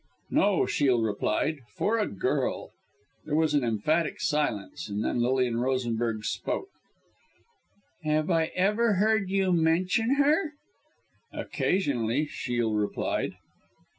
[0.31, 2.71] "No," Shiel replied, "for a girl!"
[3.23, 6.69] There was an emphatic silence, and then Lilian Rosenberg spoke.
[8.03, 10.53] "Have I ever heard you mention her?"
[11.31, 13.33] "Occasionally," Shiel replied.